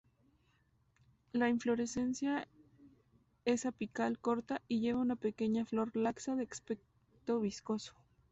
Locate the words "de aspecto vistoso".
6.35-7.93